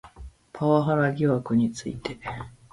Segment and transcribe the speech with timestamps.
[0.51, 2.17] パワハラ疑惑について